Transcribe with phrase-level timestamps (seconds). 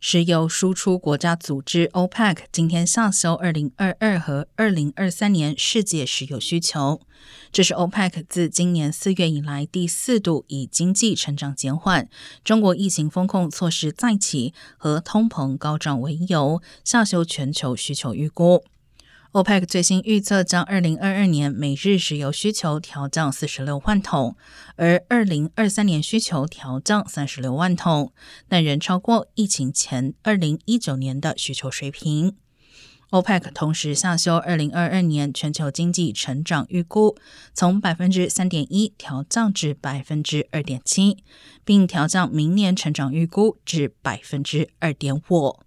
[0.00, 7.00] 石油输出国家组织 OPEC 今天下修2022和2023年世界石油需求，
[7.50, 12.08] 这是 OPEC 自今年四月以来第四度以经济成长减缓、
[12.44, 18.62] 中国疫情风控措施再起和通膨高涨为由，下修全球需求预估。
[19.32, 24.34] OPEC 最新预测将二零二二年每日石油需求调降四十六万桶，
[24.76, 28.10] 而二零二三年需求调降三十六万桶，
[28.48, 32.36] 但仍超过疫情前二零一九年的需求水平。
[33.10, 37.14] OPEC 同时下修二零二二年全球经济成长预估，
[37.52, 41.18] 从百分之三点一调降至百分之二点七，
[41.66, 45.60] 并调降明年成长预估至百分之二点五。